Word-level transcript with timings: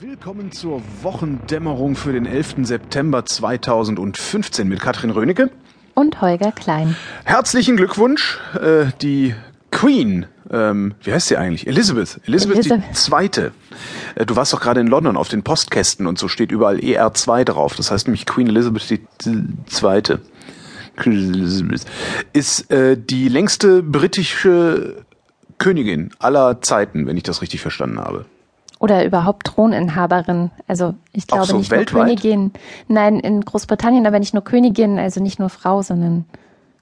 Willkommen 0.00 0.52
zur 0.52 0.80
Wochendämmerung 1.02 1.96
für 1.96 2.12
den 2.12 2.24
11. 2.24 2.58
September 2.62 3.26
2015 3.26 4.68
mit 4.68 4.78
Katrin 4.78 5.10
Rönecke. 5.10 5.50
Und 5.94 6.20
Holger 6.20 6.52
Klein. 6.52 6.94
Herzlichen 7.24 7.76
Glückwunsch, 7.76 8.38
äh, 8.54 8.92
die 9.02 9.34
Queen, 9.72 10.26
ähm, 10.52 10.94
wie 11.02 11.12
heißt 11.12 11.26
sie 11.26 11.36
eigentlich? 11.36 11.66
Elizabeth. 11.66 12.20
Elizabeth, 12.26 12.58
Elizabeth. 12.58 12.84
die 12.88 12.94
Zweite. 12.94 13.50
Äh, 14.14 14.24
du 14.24 14.36
warst 14.36 14.52
doch 14.52 14.60
gerade 14.60 14.80
in 14.80 14.86
London 14.86 15.16
auf 15.16 15.30
den 15.30 15.42
Postkästen 15.42 16.06
und 16.06 16.16
so 16.16 16.28
steht 16.28 16.52
überall 16.52 16.76
ER2 16.76 17.42
drauf. 17.42 17.74
Das 17.74 17.90
heißt 17.90 18.06
nämlich 18.06 18.24
Queen 18.24 18.46
Elizabeth 18.46 19.00
die 19.24 19.48
Zweite. 19.66 20.20
Queen 20.94 21.34
Elizabeth 21.34 21.84
ist 22.32 22.70
äh, 22.70 22.96
die 22.96 23.28
längste 23.28 23.82
britische 23.82 25.04
Königin 25.58 26.12
aller 26.20 26.60
Zeiten, 26.60 27.08
wenn 27.08 27.16
ich 27.16 27.24
das 27.24 27.42
richtig 27.42 27.62
verstanden 27.62 27.98
habe. 27.98 28.26
Oder 28.78 29.04
überhaupt 29.04 29.46
Throninhaberin. 29.48 30.50
Also 30.68 30.94
ich 31.12 31.26
glaube 31.26 31.46
so 31.46 31.56
nicht 31.56 31.70
weltweit? 31.70 31.94
nur 31.94 32.04
Königin. 32.04 32.52
Nein, 32.86 33.18
in 33.18 33.40
Großbritannien 33.40 34.06
aber 34.06 34.20
nicht 34.20 34.34
nur 34.34 34.44
Königin, 34.44 34.98
also 34.98 35.20
nicht 35.20 35.40
nur 35.40 35.48
Frau, 35.48 35.82
sondern 35.82 36.26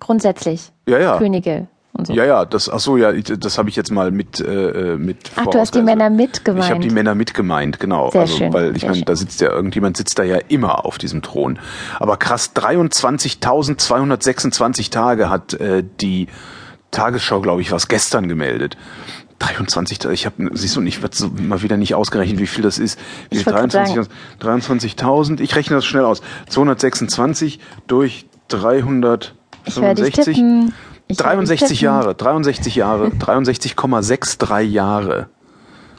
grundsätzlich 0.00 0.72
Ja, 0.88 0.98
ja. 0.98 1.18
Könige 1.18 1.68
und 1.92 2.08
so. 2.08 2.12
Ja, 2.12 2.24
ja, 2.24 2.44
das, 2.44 2.68
ach 2.68 2.80
so, 2.80 2.96
ja, 2.96 3.12
das 3.12 3.56
habe 3.58 3.68
ich 3.68 3.76
jetzt 3.76 3.92
mal 3.92 4.10
mit 4.10 4.40
äh, 4.40 4.96
mit. 4.96 5.30
Ach, 5.36 5.46
du 5.46 5.60
hast 5.60 5.74
die 5.74 5.78
vorausge- 5.78 5.84
Männer 5.84 6.10
mit 6.10 6.44
gemeint. 6.44 6.64
Ich 6.64 6.70
habe 6.70 6.80
die 6.80 6.90
Männer 6.90 7.14
mit 7.14 7.34
gemeint, 7.34 7.78
genau. 7.78 8.10
Sehr 8.10 8.22
also, 8.22 8.36
schön, 8.36 8.52
weil 8.52 8.76
ich 8.76 8.84
meine, 8.84 9.02
da 9.02 9.14
sitzt 9.14 9.40
ja 9.40 9.50
irgendjemand 9.50 9.96
sitzt 9.96 10.18
da 10.18 10.24
ja 10.24 10.38
immer 10.48 10.84
auf 10.84 10.98
diesem 10.98 11.22
Thron. 11.22 11.60
Aber 12.00 12.16
krass, 12.16 12.50
23.226 12.56 14.90
Tage 14.90 15.30
hat 15.30 15.54
äh, 15.54 15.84
die 16.00 16.26
Tagesschau, 16.90 17.40
glaube 17.40 17.60
ich, 17.60 17.70
was 17.72 17.88
gestern 17.88 18.28
gemeldet. 18.28 18.76
23, 19.38 19.98
Ta- 19.98 20.10
ich 20.10 20.26
habe, 20.26 20.50
siehst 20.54 20.76
du, 20.76 20.82
ich 20.82 21.02
werde 21.02 21.16
mal 21.42 21.62
wieder 21.62 21.76
nicht 21.76 21.94
ausgerechnet, 21.94 22.38
wie 22.38 22.46
viel 22.46 22.62
das 22.62 22.78
ist. 22.78 22.98
Ich 23.30 23.44
wollte 23.46 23.58
grad 23.68 23.74
23 23.74 24.94
23.000, 24.96 25.40
ich 25.40 25.54
rechne 25.56 25.76
das 25.76 25.84
schnell 25.84 26.04
aus. 26.04 26.22
226 26.48 27.58
durch 27.86 28.26
Ich 28.48 28.52
werde 28.62 30.02
dich 30.02 30.14
365. 30.14 30.24
tippen. 30.36 30.74
Ich 31.06 31.18
werde 31.18 31.40
dich 31.40 31.48
63 31.58 31.68
tippen. 31.78 31.84
Jahre, 31.84 32.14
63 32.14 32.74
Jahre, 32.76 33.06
63,63 33.18 34.60
Jahre. 34.62 35.28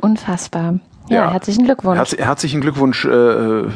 Unfassbar. 0.00 0.78
Ja, 1.08 1.30
herzlichen 1.32 1.64
Glückwunsch. 1.64 1.96
Herz, 1.98 2.12
herzlichen 2.16 2.60
Glückwunsch, 2.60 3.04
äh, 3.04 3.08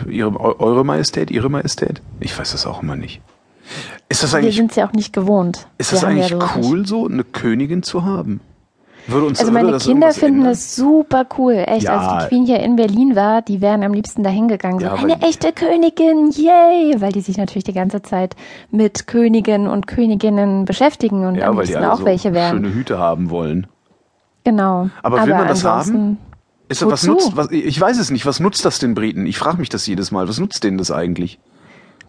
Ihre, 0.08 0.30
Eu- 0.38 0.55
Eure 0.58 0.84
Majestät, 0.84 1.30
Ihre 1.30 1.48
Majestät. 1.50 2.00
Ich 2.20 2.38
weiß 2.38 2.52
das 2.52 2.64
auch 2.66 2.82
immer 2.82 2.94
nicht. 2.97 3.20
Ist 4.08 4.22
das 4.22 4.32
Wir 4.32 4.38
eigentlich, 4.41 4.56
sind 4.56 4.70
es 4.70 4.77
ja 4.77 4.86
auch 4.88 4.92
nicht 4.92 5.12
gewohnt. 5.12 5.66
ist 5.78 5.91
Wir 5.91 5.97
das 5.97 6.02
ja 6.02 6.08
eigentlich 6.08 6.28
so 6.28 6.38
cool, 6.69 6.86
so 6.86 7.08
eine 7.08 7.25
Königin 7.25 7.82
zu 7.82 8.05
haben? 8.05 8.41
Würde 9.06 9.27
uns 9.27 9.38
Also 9.41 9.52
würde 9.52 9.64
meine 9.64 9.72
das 9.72 9.84
Kinder 9.84 10.10
finden 10.12 10.36
ändern? 10.41 10.52
das 10.52 10.77
super 10.77 11.27
cool. 11.38 11.62
Echt, 11.66 11.83
Ja. 11.84 11.98
als 11.98 12.24
die 12.24 12.28
Queen 12.30 12.47
hier 12.47 12.60
in 12.60 12.77
Berlin 12.77 13.14
war, 13.16 13.42
die 13.42 13.60
wären 13.60 13.83
am 13.83 13.92
liebsten 13.92 14.22
dahin 14.22 14.48
gegangen. 14.48 14.78
So, 14.80 14.86
Ja, 14.86 14.94
eine 14.94 15.20
echte 15.22 15.52
Königin, 15.52 16.30
yay! 16.30 16.94
Weil 17.00 17.12
die 17.12 17.20
sich 17.20 17.36
natürlich 17.36 17.64
die 17.64 17.72
ganze 17.75 18.00
Zeit 18.02 18.34
mit 18.70 19.06
Königen 19.06 19.66
und 19.69 19.86
Königinnen 19.86 20.64
beschäftigen 20.64 21.27
und 21.27 21.34
Ja, 21.34 21.48
am 21.48 21.58
liebsten 21.58 21.84
auch 21.84 21.98
so 21.98 22.05
welche 22.06 22.32
wären. 22.32 22.56
schöne 22.56 22.72
Hüte 22.75 22.98
haben 22.98 23.30
wollen. 23.30 23.66
Genau. 24.44 24.88
Aber 25.02 25.27
will 25.27 25.34
man 25.34 25.48
das 25.48 25.64
haben? 25.64 26.19
Ist 26.69 26.80
das, 26.82 26.91
was 26.91 27.06
nutzt, 27.06 27.36
was, 27.36 27.50
ich 27.50 27.78
weiß 27.78 27.98
es 27.98 28.10
nicht, 28.10 28.25
was 28.25 28.41
nutzt 28.41 28.64
das 28.64 28.78
den 28.78 28.94
Briten? 28.94 29.27
Ich 29.27 29.38
frage 29.38 29.58
mich 29.58 29.69
das 29.69 29.86
jedes 29.86 30.10
Mal. 30.12 30.28
Was 30.28 30.38
nutzt 30.38 30.64
denen 30.64 30.78
das 30.78 30.91
eigentlich? 30.91 31.38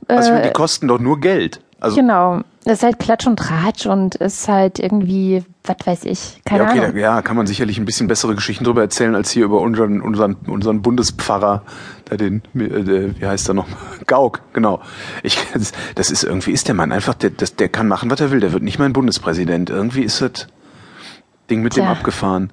Also 0.08 0.30
ich 0.30 0.34
meine, 0.36 0.48
die 0.48 0.54
kosten 0.54 0.88
doch 0.88 1.00
nur 1.00 1.20
Geld. 1.20 1.60
Also 1.80 1.98
Genau. 1.98 2.42
Das 2.66 2.80
ist 2.80 2.84
halt 2.84 2.98
Klatsch 2.98 3.28
und 3.28 3.38
Tratsch 3.38 3.86
und 3.86 4.16
ist 4.16 4.48
halt 4.48 4.80
irgendwie, 4.80 5.44
was 5.64 5.78
weiß 5.86 6.06
ich, 6.06 6.42
keine 6.46 6.64
ja, 6.64 6.70
okay, 6.70 6.80
Ahnung. 6.80 6.96
da, 6.96 7.00
ja, 7.00 7.22
kann 7.22 7.38
man 7.38 7.46
sicherlich 7.46 7.78
ein 7.78 7.86
bisschen 7.86 8.08
bessere 8.08 8.34
Geschichten 8.34 8.64
drüber 8.64 8.82
erzählen 8.82 9.14
als 9.14 9.30
hier 9.30 9.46
über 9.46 9.62
unseren 9.62 10.02
unseren 10.02 10.34
unseren 10.48 10.82
Bundespfarrer, 10.82 11.62
der 12.10 12.18
den 12.18 12.42
äh, 12.56 12.84
der, 12.84 13.20
wie 13.20 13.26
heißt 13.26 13.48
er 13.50 13.54
noch? 13.54 13.68
Gauck, 14.08 14.42
genau. 14.54 14.82
Ich 15.22 15.38
das, 15.54 15.74
das 15.94 16.10
ist 16.10 16.24
irgendwie 16.24 16.52
ist 16.52 16.68
der 16.68 16.74
Mann 16.74 16.92
einfach 16.92 17.14
der 17.14 17.30
das, 17.30 17.56
der 17.56 17.70
kann 17.70 17.88
machen, 17.88 18.10
was 18.10 18.20
er 18.20 18.32
will, 18.32 18.40
der 18.40 18.52
wird 18.52 18.64
nicht 18.64 18.80
mein 18.80 18.94
Bundespräsident. 18.94 19.70
Irgendwie 19.70 20.02
ist 20.02 20.22
das 20.22 20.48
Ding 21.52 21.62
mit 21.62 21.76
dem 21.76 21.84
Tja. 21.84 21.92
abgefahren. 21.92 22.52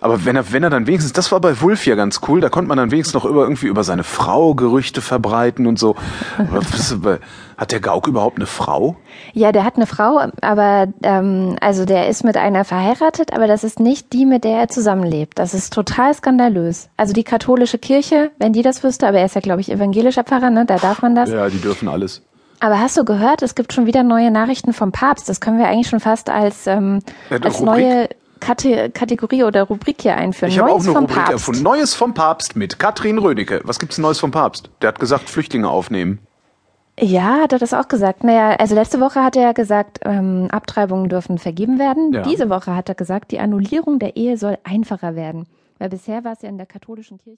Aber 0.00 0.24
wenn 0.24 0.36
er 0.36 0.52
wenn 0.52 0.62
er 0.62 0.70
dann 0.70 0.86
wenigstens 0.86 1.12
das 1.12 1.32
war 1.32 1.40
bei 1.40 1.60
Wulf 1.60 1.86
ja 1.86 1.94
ganz 1.94 2.20
cool, 2.28 2.40
da 2.40 2.48
konnte 2.48 2.68
man 2.68 2.78
dann 2.78 2.90
wenigstens 2.90 3.14
noch 3.14 3.24
über 3.24 3.42
irgendwie 3.42 3.66
über 3.66 3.84
seine 3.84 4.04
Frau 4.04 4.54
Gerüchte 4.54 5.00
verbreiten 5.00 5.66
und 5.66 5.78
so. 5.78 5.96
Aber 6.38 7.18
hat 7.56 7.72
der 7.72 7.80
Gauck 7.80 8.08
überhaupt 8.08 8.36
eine 8.36 8.46
Frau? 8.46 8.96
Ja, 9.32 9.52
der 9.52 9.64
hat 9.64 9.76
eine 9.76 9.86
Frau, 9.86 10.20
aber 10.40 10.88
ähm, 11.02 11.56
also 11.60 11.84
der 11.84 12.08
ist 12.08 12.24
mit 12.24 12.36
einer 12.36 12.64
verheiratet, 12.64 13.32
aber 13.32 13.46
das 13.46 13.64
ist 13.64 13.80
nicht 13.80 14.12
die, 14.12 14.26
mit 14.26 14.44
der 14.44 14.58
er 14.58 14.68
zusammenlebt. 14.68 15.38
Das 15.38 15.54
ist 15.54 15.72
total 15.72 16.14
skandalös. 16.14 16.88
Also 16.96 17.12
die 17.12 17.24
katholische 17.24 17.78
Kirche, 17.78 18.30
wenn 18.38 18.52
die 18.52 18.62
das 18.62 18.82
wüsste, 18.82 19.06
aber 19.06 19.18
er 19.18 19.26
ist 19.26 19.34
ja, 19.34 19.40
glaube 19.40 19.60
ich, 19.60 19.70
evangelischer 19.70 20.24
Pfarrer, 20.24 20.50
ne? 20.50 20.64
Da 20.66 20.78
darf 20.78 21.02
man 21.02 21.14
das. 21.14 21.30
Ja, 21.30 21.48
die 21.48 21.60
dürfen 21.60 21.88
alles. 21.88 22.22
Aber 22.60 22.80
hast 22.80 22.96
du 22.96 23.04
gehört, 23.04 23.42
es 23.42 23.54
gibt 23.54 23.72
schon 23.72 23.86
wieder 23.86 24.02
neue 24.02 24.30
Nachrichten 24.30 24.72
vom 24.72 24.90
Papst. 24.90 25.28
Das 25.28 25.40
können 25.40 25.58
wir 25.58 25.66
eigentlich 25.66 25.88
schon 25.88 26.00
fast 26.00 26.30
als, 26.30 26.66
ähm, 26.66 27.00
als 27.30 27.60
Rubrik? 27.60 27.64
neue 27.64 28.08
Kate 28.44 28.90
Kategorie 28.90 29.44
oder 29.44 29.62
Rubrik 29.62 30.02
hier 30.02 30.16
einführen. 30.16 30.50
Ich 30.52 30.58
habe 30.58 30.70
auch 30.70 30.74
Neues 30.74 30.86
eine 30.86 30.94
vom 30.94 31.04
Rubrik 31.04 31.16
Papst. 31.16 31.32
erfunden. 31.32 31.62
Neues 31.62 31.94
vom 31.94 32.14
Papst 32.14 32.56
mit 32.56 32.78
Katrin 32.78 33.18
Rödecke. 33.18 33.60
Was 33.64 33.78
gibt's 33.78 33.98
Neues 33.98 34.18
vom 34.20 34.30
Papst? 34.30 34.70
Der 34.82 34.88
hat 34.88 35.00
gesagt, 35.00 35.30
Flüchtlinge 35.30 35.68
aufnehmen. 35.68 36.18
Ja, 37.00 37.40
hat 37.42 37.52
er 37.52 37.58
das 37.58 37.74
auch 37.74 37.88
gesagt? 37.88 38.22
Naja, 38.22 38.56
also 38.56 38.74
letzte 38.74 39.00
Woche 39.00 39.24
hat 39.24 39.34
er 39.36 39.52
gesagt, 39.52 40.00
ähm, 40.04 40.48
Abtreibungen 40.50 41.08
dürfen 41.08 41.38
vergeben 41.38 41.78
werden. 41.78 42.12
Ja. 42.12 42.22
Diese 42.22 42.48
Woche 42.50 42.76
hat 42.76 42.88
er 42.88 42.94
gesagt, 42.94 43.32
die 43.32 43.40
Annullierung 43.40 43.98
der 43.98 44.16
Ehe 44.16 44.36
soll 44.36 44.58
einfacher 44.62 45.16
werden. 45.16 45.46
Weil 45.78 45.88
bisher 45.88 46.22
war 46.22 46.32
es 46.32 46.42
ja 46.42 46.48
in 46.48 46.56
der 46.56 46.66
katholischen 46.66 47.18
Kirche. 47.18 47.32